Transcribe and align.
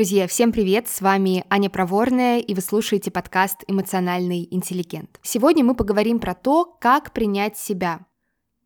Друзья, 0.00 0.26
всем 0.26 0.50
привет! 0.50 0.88
С 0.88 1.02
вами 1.02 1.44
Аня 1.50 1.68
Проворная, 1.68 2.38
и 2.38 2.54
вы 2.54 2.62
слушаете 2.62 3.10
подкаст 3.10 3.64
«Эмоциональный 3.66 4.48
интеллигент». 4.50 5.20
Сегодня 5.20 5.62
мы 5.62 5.74
поговорим 5.74 6.20
про 6.20 6.34
то, 6.34 6.64
как 6.80 7.12
принять 7.12 7.58
себя. 7.58 8.06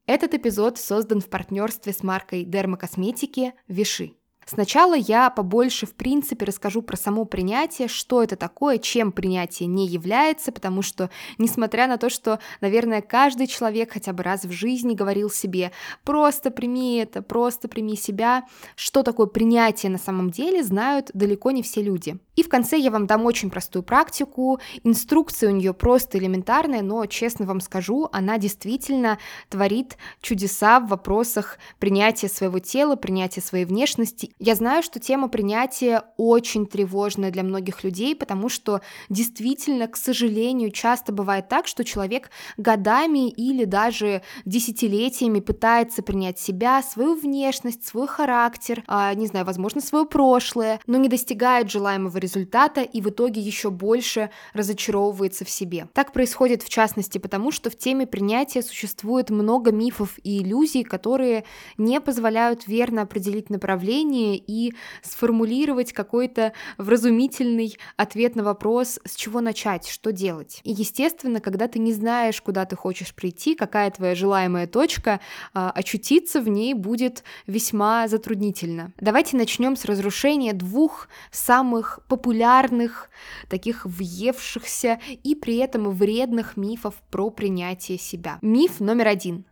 Этот 0.06 0.34
эпизод 0.34 0.78
создан 0.78 1.20
в 1.20 1.28
партнерстве 1.28 1.92
с 1.92 2.04
маркой 2.04 2.44
дермокосметики 2.44 3.52
Виши. 3.66 4.12
Сначала 4.46 4.94
я 4.94 5.30
побольше, 5.30 5.86
в 5.86 5.94
принципе, 5.94 6.44
расскажу 6.44 6.82
про 6.82 6.96
само 6.96 7.24
принятие, 7.24 7.88
что 7.88 8.22
это 8.22 8.36
такое, 8.36 8.78
чем 8.78 9.12
принятие 9.12 9.66
не 9.66 9.86
является, 9.86 10.52
потому 10.52 10.82
что, 10.82 11.10
несмотря 11.38 11.86
на 11.86 11.96
то, 11.96 12.10
что, 12.10 12.38
наверное, 12.60 13.02
каждый 13.02 13.46
человек 13.46 13.92
хотя 13.92 14.12
бы 14.12 14.22
раз 14.22 14.44
в 14.44 14.52
жизни 14.52 14.94
говорил 14.94 15.30
себе 15.30 15.72
«просто 16.04 16.50
прими 16.50 16.96
это, 16.96 17.22
просто 17.22 17.68
прими 17.68 17.96
себя», 17.96 18.44
что 18.76 19.02
такое 19.02 19.26
принятие 19.26 19.90
на 19.90 19.98
самом 19.98 20.30
деле, 20.30 20.62
знают 20.62 21.10
далеко 21.14 21.50
не 21.50 21.62
все 21.62 21.82
люди. 21.82 22.18
И 22.36 22.42
в 22.42 22.48
конце 22.48 22.76
я 22.78 22.90
вам 22.90 23.06
дам 23.06 23.24
очень 23.26 23.50
простую 23.50 23.82
практику, 23.82 24.58
инструкция 24.82 25.50
у 25.50 25.54
нее 25.54 25.72
просто 25.72 26.18
элементарная, 26.18 26.82
но, 26.82 27.06
честно 27.06 27.46
вам 27.46 27.60
скажу, 27.60 28.08
она 28.12 28.38
действительно 28.38 29.18
творит 29.48 29.96
чудеса 30.20 30.80
в 30.80 30.88
вопросах 30.88 31.58
принятия 31.78 32.28
своего 32.28 32.58
тела, 32.58 32.96
принятия 32.96 33.40
своей 33.40 33.64
внешности 33.64 34.33
я 34.40 34.56
знаю, 34.56 34.82
что 34.82 34.98
тема 34.98 35.28
принятия 35.28 36.02
очень 36.16 36.66
тревожная 36.66 37.30
для 37.30 37.44
многих 37.44 37.84
людей, 37.84 38.16
потому 38.16 38.48
что 38.48 38.80
действительно, 39.08 39.86
к 39.86 39.96
сожалению, 39.96 40.70
часто 40.70 41.12
бывает 41.12 41.48
так, 41.48 41.68
что 41.68 41.84
человек 41.84 42.30
годами 42.56 43.30
или 43.30 43.64
даже 43.64 44.22
десятилетиями 44.44 45.38
пытается 45.38 46.02
принять 46.02 46.40
себя, 46.40 46.82
свою 46.82 47.14
внешность, 47.14 47.86
свой 47.86 48.08
характер, 48.08 48.82
а, 48.88 49.14
не 49.14 49.28
знаю, 49.28 49.46
возможно, 49.46 49.80
свое 49.80 50.04
прошлое, 50.04 50.80
но 50.86 50.98
не 50.98 51.08
достигает 51.08 51.70
желаемого 51.70 52.18
результата 52.18 52.82
и 52.82 53.00
в 53.00 53.10
итоге 53.10 53.40
еще 53.40 53.70
больше 53.70 54.30
разочаровывается 54.52 55.44
в 55.44 55.50
себе. 55.50 55.88
Так 55.92 56.12
происходит 56.12 56.62
в 56.62 56.68
частности 56.68 57.18
потому, 57.18 57.52
что 57.52 57.70
в 57.70 57.76
теме 57.76 58.06
принятия 58.06 58.62
существует 58.62 59.30
много 59.30 59.70
мифов 59.70 60.18
и 60.24 60.42
иллюзий, 60.42 60.82
которые 60.82 61.44
не 61.78 62.00
позволяют 62.00 62.66
верно 62.66 63.02
определить 63.02 63.48
направление 63.48 64.23
решение 64.24 64.36
и 64.36 64.74
сформулировать 65.02 65.92
какой-то 65.92 66.52
вразумительный 66.78 67.76
ответ 67.96 68.36
на 68.36 68.44
вопрос, 68.44 68.98
с 69.04 69.14
чего 69.14 69.40
начать, 69.40 69.88
что 69.88 70.12
делать. 70.12 70.60
И, 70.64 70.72
естественно, 70.72 71.40
когда 71.40 71.68
ты 71.68 71.78
не 71.78 71.92
знаешь, 71.92 72.40
куда 72.40 72.64
ты 72.64 72.76
хочешь 72.76 73.14
прийти, 73.14 73.54
какая 73.54 73.90
твоя 73.90 74.14
желаемая 74.14 74.66
точка, 74.66 75.20
а, 75.52 75.70
очутиться 75.70 76.40
в 76.40 76.48
ней 76.48 76.74
будет 76.74 77.24
весьма 77.46 78.08
затруднительно. 78.08 78.92
Давайте 79.00 79.36
начнем 79.36 79.76
с 79.76 79.84
разрушения 79.84 80.52
двух 80.52 81.08
самых 81.30 82.00
популярных, 82.08 83.10
таких 83.48 83.84
въевшихся 83.84 85.00
и 85.22 85.34
при 85.34 85.56
этом 85.56 85.90
вредных 85.90 86.56
мифов 86.56 86.94
про 87.10 87.30
принятие 87.30 87.98
себя. 87.98 88.38
Миф 88.42 88.80
номер 88.80 89.08
один. 89.08 89.44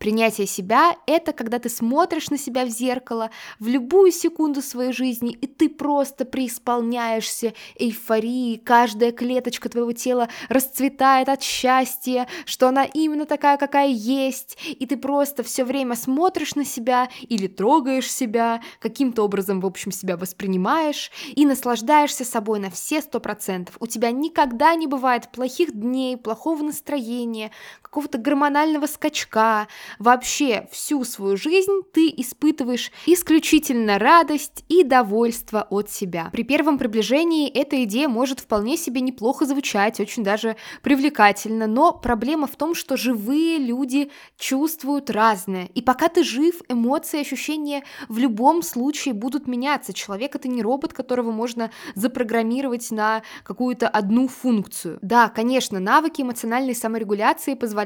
Принятие 0.00 0.46
себя– 0.46 0.96
это 1.06 1.34
когда 1.34 1.58
ты 1.58 1.68
смотришь 1.68 2.30
на 2.30 2.38
себя 2.38 2.64
в 2.64 2.70
зеркало 2.70 3.30
в 3.58 3.68
любую 3.68 4.12
секунду 4.12 4.62
своей 4.62 4.94
жизни, 4.94 5.32
и 5.32 5.46
ты 5.46 5.68
просто 5.68 6.24
преисполняешься 6.24 7.52
эйфории, 7.78 8.56
каждая 8.56 9.12
клеточка 9.12 9.68
твоего 9.68 9.92
тела 9.92 10.30
расцветает 10.48 11.28
от 11.28 11.42
счастья, 11.42 12.26
что 12.46 12.68
она 12.68 12.84
именно 12.84 13.26
такая, 13.26 13.58
какая 13.58 13.88
есть, 13.88 14.56
и 14.64 14.86
ты 14.86 14.96
просто 14.96 15.42
все 15.42 15.66
время 15.66 15.96
смотришь 15.96 16.54
на 16.54 16.64
себя 16.64 17.10
или 17.20 17.46
трогаешь 17.46 18.10
себя, 18.10 18.62
каким-то 18.78 19.22
образом, 19.22 19.60
в 19.60 19.66
общем, 19.66 19.92
себя 19.92 20.16
воспринимаешь 20.16 21.12
и 21.36 21.44
наслаждаешься 21.44 22.24
собой 22.24 22.58
на 22.58 22.70
все 22.70 23.02
сто 23.02 23.20
процентов. 23.20 23.76
У 23.80 23.86
тебя 23.86 24.12
никогда 24.12 24.74
не 24.76 24.86
бывает 24.86 25.30
плохих 25.30 25.78
дней, 25.78 26.16
плохого 26.16 26.62
настроения, 26.62 27.50
какого-то 27.90 28.18
гормонального 28.18 28.86
скачка, 28.86 29.66
Вообще 29.98 30.68
всю 30.70 31.04
свою 31.04 31.36
жизнь 31.36 31.82
ты 31.92 32.12
испытываешь 32.16 32.92
исключительно 33.06 33.98
радость 33.98 34.64
и 34.68 34.84
довольство 34.84 35.66
от 35.70 35.90
себя. 35.90 36.30
При 36.32 36.44
первом 36.44 36.78
приближении 36.78 37.48
эта 37.48 37.82
идея 37.84 38.08
может 38.08 38.40
вполне 38.40 38.76
себе 38.76 39.00
неплохо 39.00 39.44
звучать, 39.44 39.98
очень 40.00 40.22
даже 40.22 40.56
привлекательно, 40.82 41.66
но 41.66 41.92
проблема 41.92 42.46
в 42.46 42.56
том, 42.56 42.74
что 42.74 42.96
живые 42.96 43.58
люди 43.58 44.10
чувствуют 44.38 45.10
разное. 45.10 45.68
И 45.74 45.82
пока 45.82 46.08
ты 46.08 46.22
жив, 46.22 46.60
эмоции, 46.68 47.20
ощущения 47.20 47.82
в 48.08 48.18
любом 48.18 48.62
случае 48.62 49.14
будут 49.14 49.48
меняться. 49.48 49.92
Человек 49.92 50.36
это 50.36 50.48
не 50.48 50.62
робот, 50.62 50.92
которого 50.92 51.32
можно 51.32 51.70
запрограммировать 51.94 52.90
на 52.90 53.22
какую-то 53.42 53.88
одну 53.88 54.28
функцию. 54.28 54.98
Да, 55.02 55.28
конечно, 55.28 55.80
навыки 55.80 56.22
эмоциональной 56.22 56.74
саморегуляции 56.74 57.54
позволяют 57.54 57.79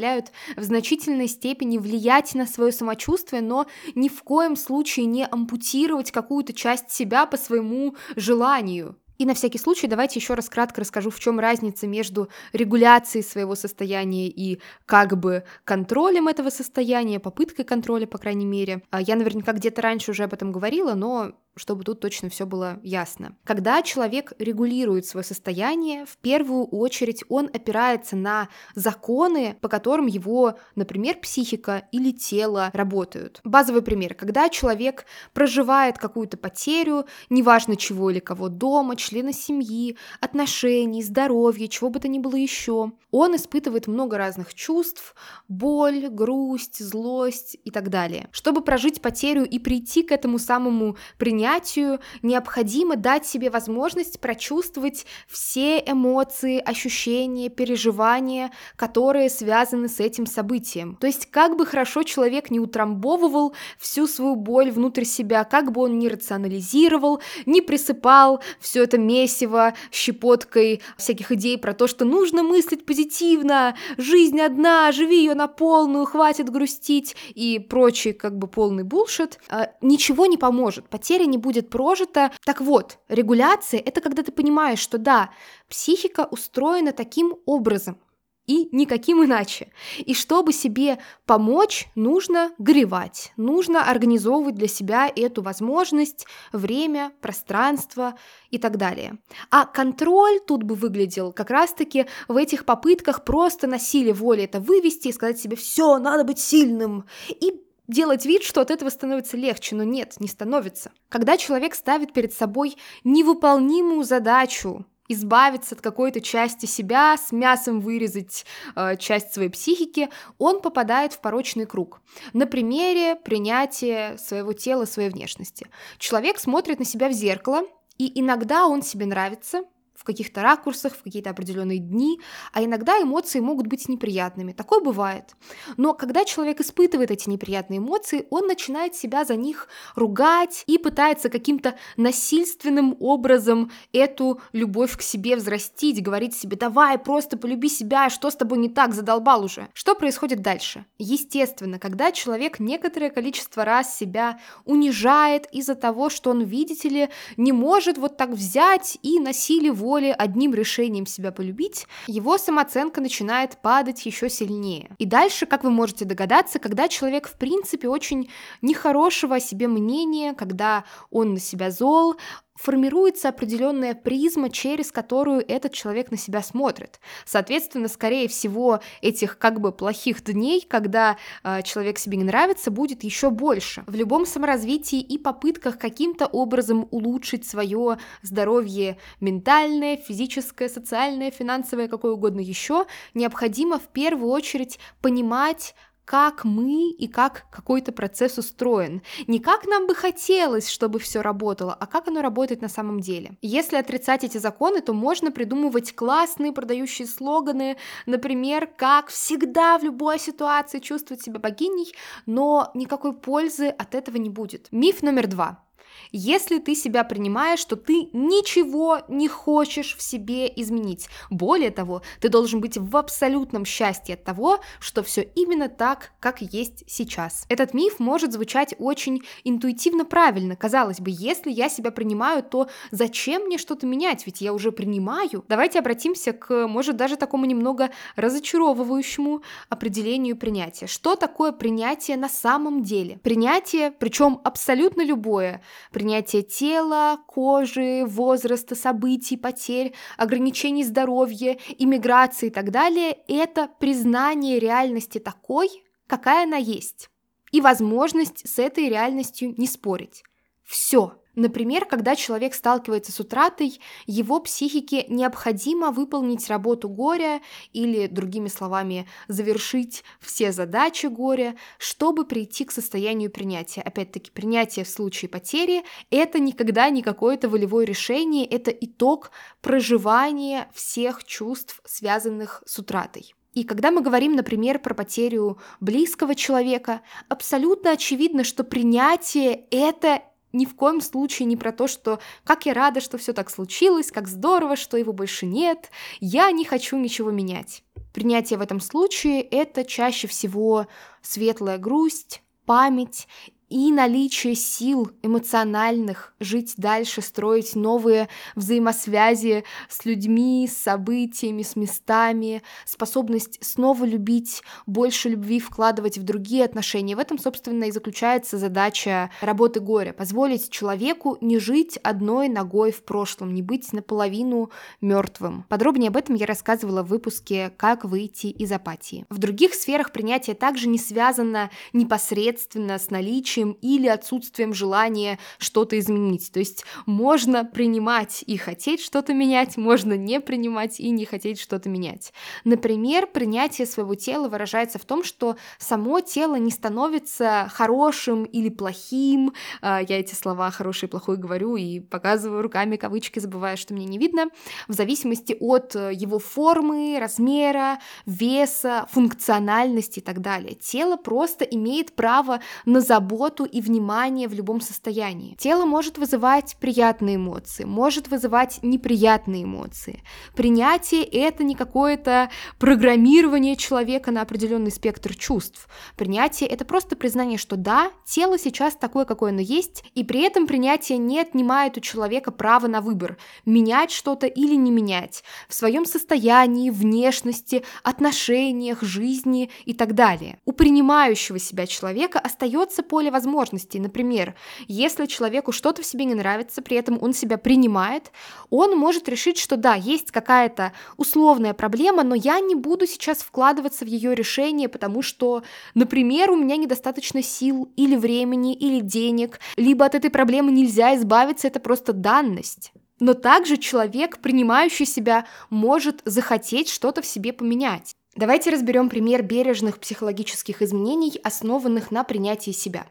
в 0.56 0.62
значительной 0.62 1.28
степени 1.28 1.78
влиять 1.78 2.04
влиять 2.04 2.34
на 2.34 2.46
свое 2.46 2.72
самочувствие, 2.72 3.42
но 3.42 3.66
ни 3.94 4.08
в 4.08 4.22
коем 4.22 4.56
случае 4.56 5.06
не 5.06 5.26
ампутировать 5.26 6.10
какую-то 6.10 6.52
часть 6.52 6.90
себя 6.90 7.26
по 7.26 7.36
своему 7.36 7.96
желанию. 8.16 8.96
И 9.16 9.26
на 9.26 9.34
всякий 9.34 9.58
случай 9.58 9.86
давайте 9.86 10.18
еще 10.18 10.34
раз 10.34 10.48
кратко 10.48 10.80
расскажу, 10.80 11.10
в 11.10 11.20
чем 11.20 11.38
разница 11.38 11.86
между 11.86 12.28
регуляцией 12.52 13.22
своего 13.22 13.54
состояния 13.54 14.28
и 14.28 14.60
как 14.86 15.16
бы 15.16 15.44
контролем 15.64 16.26
этого 16.26 16.50
состояния, 16.50 17.20
попыткой 17.20 17.64
контроля, 17.64 18.06
по 18.06 18.18
крайней 18.18 18.44
мере. 18.44 18.82
А 18.90 19.00
я 19.00 19.14
наверняка 19.14 19.52
где-то 19.52 19.82
раньше 19.82 20.10
уже 20.10 20.24
об 20.24 20.32
этом 20.32 20.50
говорила, 20.50 20.94
но 20.94 21.32
чтобы 21.56 21.84
тут 21.84 22.00
точно 22.00 22.28
все 22.28 22.46
было 22.46 22.80
ясно. 22.82 23.36
Когда 23.44 23.82
человек 23.82 24.32
регулирует 24.38 25.06
свое 25.06 25.24
состояние, 25.24 26.04
в 26.06 26.16
первую 26.18 26.66
очередь 26.66 27.24
он 27.28 27.46
опирается 27.52 28.16
на 28.16 28.48
законы, 28.74 29.56
по 29.60 29.68
которым 29.68 30.06
его, 30.06 30.58
например, 30.74 31.16
психика 31.20 31.88
или 31.92 32.12
тело 32.12 32.70
работают. 32.72 33.40
Базовый 33.44 33.82
пример. 33.82 34.14
Когда 34.14 34.48
человек 34.48 35.06
проживает 35.32 35.98
какую-то 35.98 36.36
потерю, 36.36 37.06
неважно 37.30 37.76
чего 37.76 38.10
или 38.10 38.20
кого 38.20 38.48
дома, 38.48 38.96
члена 38.96 39.32
семьи, 39.32 39.96
отношений, 40.20 41.02
здоровья, 41.02 41.68
чего 41.68 41.90
бы 41.90 42.00
то 42.00 42.08
ни 42.08 42.18
было 42.18 42.36
еще, 42.36 42.92
он 43.10 43.36
испытывает 43.36 43.86
много 43.86 44.18
разных 44.18 44.54
чувств, 44.54 45.14
боль, 45.48 46.08
грусть, 46.08 46.84
злость 46.84 47.56
и 47.64 47.70
так 47.70 47.88
далее. 47.88 48.28
Чтобы 48.32 48.60
прожить 48.60 49.00
потерю 49.00 49.44
и 49.44 49.58
прийти 49.58 50.02
к 50.02 50.10
этому 50.10 50.38
самому 50.38 50.96
принятию, 51.18 51.43
принятию 51.44 52.00
необходимо 52.22 52.96
дать 52.96 53.26
себе 53.26 53.50
возможность 53.50 54.18
прочувствовать 54.18 55.04
все 55.28 55.78
эмоции, 55.78 56.58
ощущения, 56.58 57.50
переживания, 57.50 58.50
которые 58.76 59.28
связаны 59.28 59.88
с 59.88 60.00
этим 60.00 60.26
событием. 60.26 60.96
То 60.98 61.06
есть 61.06 61.26
как 61.30 61.56
бы 61.56 61.66
хорошо 61.66 62.02
человек 62.02 62.50
не 62.50 62.60
утрамбовывал 62.60 63.54
всю 63.78 64.06
свою 64.06 64.36
боль 64.36 64.70
внутрь 64.70 65.04
себя, 65.04 65.44
как 65.44 65.70
бы 65.72 65.82
он 65.82 65.98
не 65.98 66.08
рационализировал, 66.08 67.20
не 67.44 67.60
присыпал 67.60 68.40
все 68.58 68.84
это 68.84 68.96
месиво 68.96 69.74
щепоткой 69.92 70.80
всяких 70.96 71.30
идей 71.32 71.58
про 71.58 71.74
то, 71.74 71.86
что 71.86 72.06
нужно 72.06 72.42
мыслить 72.42 72.86
позитивно, 72.86 73.76
жизнь 73.98 74.40
одна, 74.40 74.92
живи 74.92 75.18
ее 75.18 75.34
на 75.34 75.46
полную, 75.46 76.06
хватит 76.06 76.48
грустить 76.48 77.14
и 77.34 77.58
прочий 77.58 78.12
как 78.12 78.38
бы 78.38 78.46
полный 78.46 78.84
булшит, 78.84 79.38
а, 79.50 79.68
ничего 79.82 80.24
не 80.24 80.38
поможет. 80.38 80.88
Потеря 80.88 81.26
не 81.34 81.38
будет 81.38 81.68
прожито. 81.68 82.30
Так 82.44 82.60
вот, 82.60 82.98
регуляция– 83.08 83.80
это 83.84 84.00
когда 84.00 84.22
ты 84.22 84.30
понимаешь, 84.30 84.78
что 84.78 84.98
да, 84.98 85.30
психика 85.68 86.28
устроена 86.30 86.92
таким 86.92 87.34
образом, 87.44 87.98
и 88.46 88.68
никаким 88.72 89.24
иначе. 89.24 89.72
И 89.98 90.14
чтобы 90.14 90.52
себе 90.52 90.98
помочь, 91.24 91.86
нужно 91.94 92.52
горевать, 92.58 93.32
нужно 93.36 93.88
организовывать 93.90 94.54
для 94.54 94.68
себя 94.68 95.10
эту 95.14 95.40
возможность, 95.42 96.26
время, 96.52 97.12
пространство 97.22 98.18
и 98.50 98.58
так 98.58 98.76
далее. 98.76 99.18
А 99.50 99.64
контроль 99.64 100.40
тут 100.46 100.62
бы 100.62 100.74
выглядел 100.74 101.32
как 101.32 101.50
раз-таки 101.50 102.06
в 102.28 102.36
этих 102.36 102.66
попытках 102.66 103.24
просто 103.24 103.66
на 103.66 103.78
силе 103.78 104.12
воли 104.12 104.44
это 104.44 104.60
вывести 104.60 105.08
и 105.08 105.12
сказать 105.12 105.38
себе 105.38 105.56
«все, 105.56 105.98
надо 105.98 106.24
быть 106.24 106.38
сильным», 106.38 107.06
и 107.28 107.63
делать 107.86 108.26
вид, 108.26 108.42
что 108.42 108.60
от 108.60 108.70
этого 108.70 108.88
становится 108.90 109.36
легче, 109.36 109.76
но 109.76 109.84
нет, 109.84 110.14
не 110.20 110.28
становится. 110.28 110.92
Когда 111.08 111.36
человек 111.36 111.74
ставит 111.74 112.12
перед 112.12 112.32
собой 112.32 112.76
невыполнимую 113.04 114.04
задачу, 114.04 114.86
избавиться 115.08 115.74
от 115.74 115.80
какой-то 115.80 116.20
части 116.20 116.66
себя, 116.66 117.16
с 117.16 117.30
мясом 117.30 117.80
вырезать 117.80 118.46
э, 118.74 118.96
часть 118.96 119.34
своей 119.34 119.50
психики, 119.50 120.08
он 120.38 120.62
попадает 120.62 121.12
в 121.12 121.20
порочный 121.20 121.66
круг. 121.66 122.00
На 122.32 122.46
примере 122.46 123.16
принятия 123.16 124.16
своего 124.18 124.52
тела, 124.52 124.86
своей 124.86 125.10
внешности. 125.10 125.66
Человек 125.98 126.38
смотрит 126.38 126.78
на 126.78 126.84
себя 126.84 127.08
в 127.08 127.12
зеркало, 127.12 127.64
и 127.98 128.18
иногда 128.18 128.66
он 128.66 128.82
себе 128.82 129.06
нравится, 129.06 129.64
в 130.04 130.06
каких-то 130.06 130.42
ракурсах, 130.42 130.94
в 130.94 131.02
какие-то 131.02 131.30
определенные 131.30 131.78
дни, 131.78 132.20
а 132.52 132.62
иногда 132.62 133.00
эмоции 133.00 133.40
могут 133.40 133.68
быть 133.68 133.88
неприятными. 133.88 134.52
Такое 134.52 134.80
бывает. 134.80 135.34
Но 135.78 135.94
когда 135.94 136.26
человек 136.26 136.60
испытывает 136.60 137.10
эти 137.10 137.26
неприятные 137.30 137.78
эмоции, 137.78 138.26
он 138.28 138.46
начинает 138.46 138.94
себя 138.94 139.24
за 139.24 139.36
них 139.36 139.66
ругать 139.96 140.62
и 140.66 140.76
пытается 140.76 141.30
каким-то 141.30 141.76
насильственным 141.96 142.98
образом 143.00 143.70
эту 143.94 144.42
любовь 144.52 144.94
к 144.98 145.00
себе 145.00 145.36
взрастить, 145.36 146.02
говорить 146.02 146.36
себе, 146.36 146.58
давай, 146.58 146.98
просто 146.98 147.38
полюби 147.38 147.70
себя, 147.70 148.10
что 148.10 148.30
с 148.30 148.36
тобой 148.36 148.58
не 148.58 148.68
так, 148.68 148.92
задолбал 148.92 149.42
уже. 149.42 149.68
Что 149.72 149.94
происходит 149.94 150.42
дальше? 150.42 150.84
Естественно, 150.98 151.78
когда 151.78 152.12
человек 152.12 152.60
некоторое 152.60 153.08
количество 153.08 153.64
раз 153.64 153.96
себя 153.96 154.38
унижает 154.66 155.46
из-за 155.50 155.74
того, 155.74 156.10
что 156.10 156.30
он, 156.30 156.42
видите 156.42 156.90
ли, 156.90 157.08
не 157.38 157.52
может 157.52 157.96
вот 157.96 158.18
так 158.18 158.28
взять 158.28 158.98
и 159.00 159.18
на 159.18 159.32
силе 159.32 159.72
воли 159.94 160.12
одним 160.18 160.54
решением 160.54 161.06
себя 161.06 161.30
полюбить, 161.30 161.86
его 162.08 162.36
самооценка 162.36 163.00
начинает 163.00 163.58
падать 163.62 164.04
еще 164.06 164.28
сильнее. 164.28 164.90
И 164.98 165.06
дальше, 165.06 165.46
как 165.46 165.62
вы 165.62 165.70
можете 165.70 166.04
догадаться, 166.04 166.58
когда 166.58 166.88
человек 166.88 167.28
в 167.28 167.38
принципе 167.38 167.88
очень 167.88 168.28
нехорошего 168.60 169.36
о 169.36 169.40
себе 169.40 169.68
мнения, 169.68 170.32
когда 170.32 170.82
он 171.12 171.34
на 171.34 171.38
себя 171.38 171.70
зол, 171.70 172.16
формируется 172.56 173.28
определенная 173.28 173.94
призма, 173.94 174.48
через 174.48 174.92
которую 174.92 175.44
этот 175.46 175.72
человек 175.72 176.10
на 176.10 176.16
себя 176.16 176.42
смотрит. 176.42 177.00
Соответственно, 177.24 177.88
скорее 177.88 178.28
всего, 178.28 178.80
этих 179.02 179.38
как 179.38 179.60
бы 179.60 179.72
плохих 179.72 180.22
дней, 180.24 180.64
когда 180.68 181.16
э, 181.42 181.62
человек 181.62 181.98
себе 181.98 182.16
не 182.16 182.24
нравится, 182.24 182.70
будет 182.70 183.02
еще 183.02 183.30
больше. 183.30 183.82
В 183.86 183.94
любом 183.94 184.24
саморазвитии 184.24 185.00
и 185.00 185.18
попытках 185.18 185.78
каким-то 185.78 186.26
образом 186.26 186.86
улучшить 186.90 187.46
свое 187.46 187.98
здоровье 188.22 188.98
ментальное, 189.20 189.96
физическое, 189.96 190.68
социальное, 190.68 191.30
финансовое, 191.30 191.88
какое 191.88 192.12
угодно 192.12 192.40
еще, 192.40 192.86
необходимо 193.14 193.78
в 193.78 193.88
первую 193.88 194.30
очередь 194.30 194.78
понимать, 195.00 195.74
как 196.04 196.44
мы 196.44 196.90
и 196.90 197.08
как 197.08 197.46
какой-то 197.50 197.92
процесс 197.92 198.38
устроен. 198.38 199.02
Не 199.26 199.38
как 199.38 199.66
нам 199.66 199.86
бы 199.86 199.94
хотелось, 199.94 200.68
чтобы 200.68 200.98
все 200.98 201.22
работало, 201.22 201.74
а 201.78 201.86
как 201.86 202.08
оно 202.08 202.22
работает 202.22 202.62
на 202.62 202.68
самом 202.68 203.00
деле. 203.00 203.36
Если 203.42 203.76
отрицать 203.76 204.24
эти 204.24 204.38
законы, 204.38 204.80
то 204.80 204.92
можно 204.92 205.30
придумывать 205.30 205.94
классные 205.94 206.52
продающие 206.52 207.06
слоганы, 207.06 207.76
например, 208.06 208.68
как 208.76 209.08
всегда 209.08 209.78
в 209.78 209.82
любой 209.84 210.18
ситуации 210.18 210.78
чувствовать 210.78 211.22
себя 211.22 211.38
богиней, 211.38 211.94
но 212.26 212.70
никакой 212.74 213.14
пользы 213.14 213.68
от 213.68 213.94
этого 213.94 214.16
не 214.16 214.30
будет. 214.30 214.68
Миф 214.70 215.02
номер 215.02 215.26
два. 215.26 215.64
Если 216.12 216.58
ты 216.58 216.74
себя 216.74 217.04
принимаешь, 217.04 217.64
то 217.64 217.76
ты 217.76 218.08
ничего 218.12 219.00
не 219.08 219.28
хочешь 219.28 219.96
в 219.96 220.02
себе 220.02 220.52
изменить. 220.56 221.08
Более 221.30 221.70
того, 221.70 222.02
ты 222.20 222.28
должен 222.28 222.60
быть 222.60 222.76
в 222.76 222.96
абсолютном 222.96 223.64
счастье 223.64 224.14
от 224.14 224.24
того, 224.24 224.60
что 224.80 225.02
все 225.02 225.22
именно 225.22 225.68
так, 225.68 226.12
как 226.20 226.40
есть 226.40 226.84
сейчас. 226.86 227.44
Этот 227.48 227.74
миф 227.74 227.98
может 227.98 228.32
звучать 228.32 228.74
очень 228.78 229.22
интуитивно 229.44 230.04
правильно. 230.04 230.56
Казалось 230.56 231.00
бы, 231.00 231.10
если 231.12 231.50
я 231.50 231.68
себя 231.68 231.90
принимаю, 231.90 232.42
то 232.42 232.68
зачем 232.90 233.42
мне 233.42 233.58
что-то 233.58 233.86
менять? 233.86 234.26
Ведь 234.26 234.40
я 234.40 234.52
уже 234.52 234.72
принимаю. 234.72 235.44
Давайте 235.48 235.78
обратимся 235.78 236.32
к, 236.32 236.66
может, 236.66 236.96
даже 236.96 237.16
такому 237.16 237.44
немного 237.46 237.90
разочаровывающему 238.16 239.42
определению 239.68 240.36
принятия. 240.36 240.86
Что 240.86 241.16
такое 241.16 241.52
принятие 241.52 242.16
на 242.16 242.28
самом 242.28 242.82
деле? 242.82 243.18
Принятие, 243.18 243.90
причем 243.90 244.40
абсолютно 244.44 245.04
любое, 245.04 245.62
принятие 245.94 246.42
тела, 246.42 247.20
кожи, 247.28 248.04
возраста, 248.04 248.74
событий, 248.74 249.36
потерь, 249.36 249.94
ограничений 250.16 250.82
здоровья, 250.82 251.56
иммиграции 251.78 252.48
и 252.48 252.50
так 252.50 252.72
далее– 252.72 253.16
это 253.28 253.68
признание 253.78 254.58
реальности 254.58 255.18
такой, 255.18 255.68
какая 256.08 256.44
она 256.44 256.56
есть, 256.56 257.10
и 257.52 257.60
возможность 257.60 258.46
с 258.46 258.58
этой 258.58 258.88
реальностью 258.88 259.54
не 259.56 259.68
спорить. 259.68 260.24
Все. 260.64 261.14
Например, 261.34 261.84
когда 261.84 262.14
человек 262.14 262.54
сталкивается 262.54 263.10
с 263.10 263.18
утратой, 263.18 263.80
его 264.06 264.38
психике 264.38 265.04
необходимо 265.08 265.90
выполнить 265.90 266.48
работу 266.48 266.88
горя 266.88 267.40
или, 267.72 268.06
другими 268.06 268.46
словами, 268.46 269.08
завершить 269.26 270.04
все 270.20 270.52
задачи 270.52 271.06
горя, 271.06 271.56
чтобы 271.78 272.24
прийти 272.24 272.64
к 272.64 272.70
состоянию 272.70 273.30
принятия. 273.30 273.80
Опять-таки, 273.82 274.30
принятие 274.30 274.84
в 274.84 274.88
случае 274.88 275.28
потери– 275.28 275.82
это 276.10 276.38
никогда 276.38 276.88
не 276.88 277.02
какое-то 277.02 277.48
волевое 277.48 277.84
решение, 277.84 278.46
это 278.46 278.70
итог 278.70 279.32
проживания 279.60 280.70
всех 280.72 281.24
чувств, 281.24 281.80
связанных 281.84 282.62
с 282.64 282.78
утратой. 282.78 283.34
И 283.54 283.62
когда 283.62 283.90
мы 283.92 284.02
говорим, 284.02 284.34
например, 284.34 284.80
про 284.80 284.94
потерю 284.94 285.58
близкого 285.80 286.34
человека, 286.34 287.02
абсолютно 287.28 287.92
очевидно, 287.92 288.42
что 288.42 288.64
принятие– 288.64 289.66
это 289.70 290.22
ни 290.54 290.64
в 290.64 290.74
коем 290.74 291.00
случае 291.00 291.46
не 291.46 291.56
про 291.56 291.72
то, 291.72 291.86
что 291.86 292.20
как 292.44 292.64
я 292.64 292.72
рада, 292.72 293.00
что 293.00 293.18
все 293.18 293.32
так 293.32 293.50
случилось, 293.50 294.10
как 294.10 294.28
здорово, 294.28 294.76
что 294.76 294.96
его 294.96 295.12
больше 295.12 295.44
нет, 295.44 295.90
я 296.20 296.50
не 296.50 296.64
хочу 296.64 296.96
ничего 296.96 297.30
менять. 297.30 297.82
Принятие 298.14 298.58
в 298.58 298.62
этом 298.62 298.80
случае– 298.80 299.42
это 299.42 299.84
чаще 299.84 300.28
всего 300.28 300.86
светлая 301.20 301.78
грусть, 301.78 302.42
память 302.64 303.28
и 303.74 303.90
наличие 303.90 304.54
сил 304.54 305.10
эмоциональных 305.24 306.32
жить 306.38 306.74
дальше, 306.76 307.22
строить 307.22 307.74
новые 307.74 308.28
взаимосвязи 308.54 309.64
с 309.88 310.04
людьми, 310.04 310.68
с 310.70 310.76
событиями, 310.76 311.62
с 311.62 311.74
местами, 311.74 312.62
способность 312.86 313.58
снова 313.60 314.04
любить, 314.04 314.62
больше 314.86 315.30
любви 315.30 315.58
вкладывать 315.58 316.18
в 316.18 316.22
другие 316.22 316.64
отношения. 316.64 317.16
В 317.16 317.18
этом, 317.18 317.36
собственно, 317.36 317.84
и 317.84 317.90
заключается 317.90 318.58
задача 318.58 319.30
работы 319.40 319.80
горя. 319.80 320.12
Позволить 320.12 320.70
человеку 320.70 321.36
не 321.40 321.58
жить 321.58 321.98
одной 322.04 322.48
ногой 322.48 322.92
в 322.92 323.02
прошлом, 323.02 323.54
не 323.54 323.62
быть 323.62 323.92
наполовину 323.92 324.70
мертвым. 325.00 325.64
Подробнее 325.68 326.10
об 326.10 326.16
этом 326.16 326.36
я 326.36 326.46
рассказывала 326.46 327.02
в 327.02 327.08
выпуске 327.08 327.72
«Как 327.76 328.04
выйти 328.04 328.46
из 328.46 328.70
апатии». 328.70 329.26
В 329.30 329.38
других 329.38 329.74
сферах 329.74 330.12
принятие 330.12 330.54
также 330.54 330.86
не 330.86 330.98
связано 330.98 331.70
непосредственно 331.92 333.00
с 333.00 333.10
наличием 333.10 333.63
наличием 333.64 333.78
или 333.80 334.08
отсутствием 334.08 334.74
желания 334.74 335.38
что-то 335.58 335.98
изменить. 335.98 336.52
То 336.52 336.58
есть 336.58 336.84
можно 337.06 337.64
принимать 337.64 338.44
и 338.46 338.56
хотеть 338.56 339.00
что-то 339.00 339.34
менять, 339.34 339.76
можно 339.76 340.14
не 340.14 340.40
принимать 340.40 341.00
и 341.00 341.10
не 341.10 341.24
хотеть 341.24 341.60
что-то 341.60 341.88
менять. 341.88 342.32
Например, 342.64 343.26
принятие 343.26 343.86
своего 343.86 344.14
тела 344.14 344.48
выражается 344.48 344.98
в 344.98 345.04
том, 345.04 345.24
что 345.24 345.56
само 345.78 346.20
тело 346.20 346.56
не 346.56 346.70
становится 346.70 347.68
хорошим 347.72 348.44
или 348.44 348.68
плохим. 348.68 349.52
А, 349.80 350.00
я 350.00 350.20
эти 350.20 350.34
слова 350.34 350.70
хороший 350.70 351.06
и 351.06 351.08
плохой 351.08 351.36
говорю 351.36 351.76
и 351.76 352.00
показываю 352.00 352.62
руками 352.62 352.96
кавычки, 352.96 353.38
забывая, 353.38 353.76
что 353.76 353.94
мне 353.94 354.06
не 354.06 354.18
видно, 354.18 354.46
в 354.88 354.92
зависимости 354.92 355.56
от 355.60 355.96
э, 355.96 356.12
его 356.12 356.38
формы, 356.38 357.18
размера, 357.20 357.98
веса, 358.26 359.06
функциональности 359.10 360.20
и 360.20 360.22
так 360.22 360.40
далее. 360.40 360.74
Тело 360.74 361.16
просто 361.16 361.64
имеет 361.64 362.14
право 362.14 362.60
на 362.84 363.00
заботу 363.00 363.43
заботу 363.44 363.64
и 363.64 363.80
внимание 363.80 364.48
в 364.48 364.54
любом 364.54 364.80
состоянии. 364.80 365.54
Тело 365.56 365.84
может 365.84 366.16
вызывать 366.16 366.76
приятные 366.80 367.36
эмоции, 367.36 367.84
может 367.84 368.28
вызывать 368.28 368.78
неприятные 368.82 369.64
эмоции. 369.64 370.22
Принятие— 370.56 371.24
это 371.24 371.62
не 371.62 371.74
какое-то 371.74 372.48
программирование 372.78 373.76
человека 373.76 374.30
на 374.30 374.40
определенный 374.40 374.90
спектр 374.90 375.34
чувств. 375.34 375.88
Принятие— 376.16 376.68
это 376.70 376.86
просто 376.86 377.16
признание, 377.16 377.58
что 377.58 377.76
да, 377.76 378.10
тело 378.24 378.58
сейчас 378.58 378.96
такое, 378.96 379.26
какое 379.26 379.50
оно 379.50 379.60
есть, 379.60 380.04
и 380.14 380.24
при 380.24 380.40
этом 380.40 380.66
принятие 380.66 381.18
не 381.18 381.38
отнимает 381.38 381.98
у 381.98 382.00
человека 382.00 382.50
права 382.50 382.86
на 382.86 383.02
выбор, 383.02 383.36
менять 383.66 384.10
что-то 384.10 384.46
или 384.46 384.74
не 384.74 384.90
менять 384.90 385.44
в 385.68 385.74
своем 385.74 386.06
состоянии, 386.06 386.88
внешности, 386.88 387.84
отношениях, 388.02 389.02
жизни 389.02 389.70
и 389.84 389.92
так 389.92 390.14
далее. 390.14 390.58
У 390.64 390.72
принимающего 390.72 391.58
себя 391.58 391.86
человека 391.86 392.38
остается 392.38 393.02
поле 393.02 393.33
возможностей. 393.34 394.00
Например, 394.00 394.54
если 394.88 395.26
человеку 395.26 395.72
что-то 395.72 396.00
в 396.00 396.06
себе 396.06 396.24
не 396.24 396.34
нравится, 396.34 396.80
при 396.80 396.96
этом 396.96 397.18
он 397.20 397.34
себя 397.34 397.58
принимает, 397.58 398.32
он 398.70 398.96
может 398.96 399.28
решить, 399.28 399.58
что 399.58 399.76
да, 399.76 399.94
есть 399.94 400.30
какая-то 400.30 400.92
условная 401.18 401.74
проблема, 401.74 402.22
но 402.22 402.34
я 402.34 402.60
не 402.60 402.74
буду 402.74 403.06
сейчас 403.06 403.38
вкладываться 403.42 404.06
в 404.06 404.08
ее 404.08 404.34
решение, 404.34 404.88
потому 404.88 405.20
что, 405.20 405.62
например, 405.94 406.50
у 406.50 406.56
меня 406.56 406.76
недостаточно 406.76 407.42
сил 407.42 407.92
или 407.96 408.16
времени, 408.16 408.74
или 408.74 409.00
денег, 409.00 409.60
либо 409.76 410.06
от 410.06 410.14
этой 410.14 410.30
проблемы 410.30 410.72
нельзя 410.72 411.14
избавиться, 411.16 411.66
это 411.66 411.80
просто 411.80 412.14
данность. 412.14 412.92
Но 413.20 413.34
также 413.34 413.76
человек, 413.76 414.38
принимающий 414.38 415.06
себя, 415.06 415.46
может 415.70 416.22
захотеть 416.24 416.88
что-то 416.88 417.22
в 417.22 417.26
себе 417.26 417.52
поменять. 417.52 418.14
Давайте 418.36 418.70
разберем 418.70 419.08
пример 419.08 419.42
бережных 419.42 419.98
психологических 420.00 420.82
изменений, 420.82 421.40
основанных 421.44 422.10
на 422.10 422.24
принятии 422.24 422.72
себя. 422.72 423.06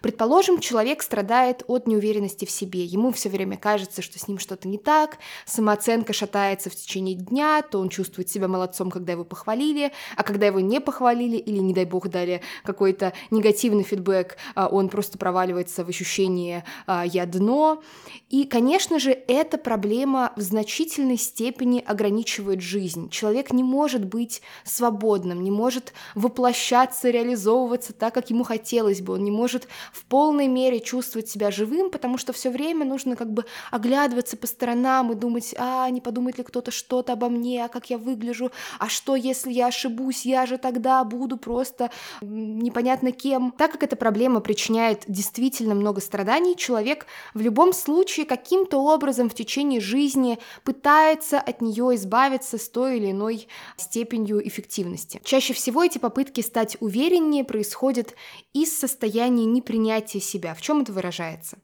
Предположим, 0.00 0.60
человек 0.60 1.02
страдает 1.02 1.62
от 1.66 1.86
неуверенности 1.86 2.44
в 2.44 2.50
себе. 2.50 2.84
Ему 2.84 3.12
все 3.12 3.28
время 3.28 3.56
кажется, 3.56 4.02
что 4.02 4.18
с 4.18 4.28
ним 4.28 4.38
что-то 4.38 4.68
не 4.68 4.78
так, 4.78 5.18
самооценка 5.46 6.12
шатается 6.12 6.70
в 6.70 6.74
течение 6.74 7.14
дня, 7.14 7.62
то 7.62 7.78
он 7.78 7.88
чувствует 7.88 8.28
себя 8.28 8.48
молодцом, 8.48 8.90
когда 8.90 9.12
его 9.12 9.24
похвалили, 9.24 9.92
а 10.16 10.22
когда 10.22 10.46
его 10.46 10.60
не 10.60 10.80
похвалили 10.80 11.36
или, 11.36 11.58
не 11.58 11.74
дай 11.74 11.84
бог, 11.84 12.08
дали 12.08 12.40
какой-то 12.64 13.12
негативный 13.30 13.82
фидбэк, 13.82 14.36
а, 14.54 14.68
он 14.68 14.88
просто 14.88 15.18
проваливается 15.18 15.84
в 15.84 15.88
ощущение 15.88 16.64
а, 16.86 17.04
«я 17.04 17.26
дно». 17.26 17.82
И, 18.30 18.44
конечно 18.44 18.98
же, 18.98 19.10
эта 19.10 19.58
проблема 19.58 20.32
в 20.36 20.40
значительной 20.40 21.18
степени 21.18 21.82
ограничивает 21.84 22.60
жизнь. 22.60 23.10
Человек 23.10 23.52
не 23.52 23.64
может 23.64 24.04
быть 24.04 24.40
свободным, 24.64 25.42
не 25.42 25.50
может 25.50 25.92
воплощаться, 26.14 27.10
реализовываться 27.10 27.92
так, 27.92 28.14
как 28.14 28.30
ему 28.30 28.44
хотелось 28.44 29.00
бы. 29.00 29.14
Он 29.14 29.24
не 29.24 29.30
может 29.30 29.66
в 29.92 30.04
полной 30.04 30.48
мере 30.48 30.80
чувствовать 30.80 31.28
себя 31.28 31.50
живым, 31.50 31.90
потому 31.90 32.18
что 32.18 32.32
все 32.32 32.50
время 32.50 32.84
нужно 32.84 33.16
как 33.16 33.32
бы 33.32 33.44
оглядываться 33.70 34.36
по 34.36 34.46
сторонам 34.46 35.12
и 35.12 35.14
думать, 35.14 35.54
а 35.58 35.88
не 35.90 36.00
подумает 36.00 36.38
ли 36.38 36.44
кто-то 36.44 36.70
что-то 36.70 37.12
обо 37.12 37.28
мне, 37.28 37.64
а 37.64 37.68
как 37.68 37.90
я 37.90 37.98
выгляжу, 37.98 38.50
а 38.78 38.88
что, 38.88 39.16
если 39.16 39.52
я 39.52 39.66
ошибусь, 39.66 40.24
я 40.24 40.46
же 40.46 40.58
тогда 40.58 41.02
буду 41.04 41.36
просто 41.36 41.90
непонятно 42.20 43.12
кем. 43.12 43.52
Так 43.56 43.72
как 43.72 43.82
эта 43.82 43.96
проблема 43.96 44.40
причиняет 44.40 45.04
действительно 45.08 45.74
много 45.74 46.00
страданий, 46.00 46.56
человек 46.56 47.06
в 47.34 47.40
любом 47.40 47.72
случае 47.72 48.26
каким-то 48.26 48.78
образом 48.78 49.28
в 49.28 49.34
течение 49.34 49.80
жизни 49.80 50.38
пытается 50.64 51.40
от 51.40 51.60
нее 51.60 51.94
избавиться 51.94 52.58
с 52.58 52.68
той 52.68 52.98
или 52.98 53.10
иной 53.10 53.48
степенью 53.76 54.46
эффективности. 54.46 55.20
Чаще 55.24 55.54
всего 55.54 55.82
эти 55.82 55.98
попытки 55.98 56.40
стать 56.40 56.76
увереннее 56.80 57.44
происходят 57.44 58.14
из 58.52 58.76
состояния 58.76 59.44
непринятия 59.44 59.79
себя. 60.20 60.54
В 60.54 60.60
чем 60.60 60.82
это 60.82 60.92
выражается? 60.92 61.58